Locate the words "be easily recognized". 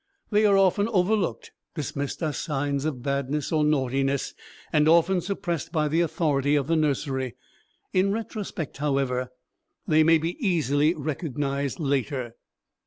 10.17-11.79